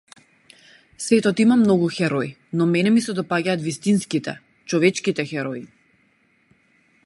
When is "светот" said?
1.07-1.41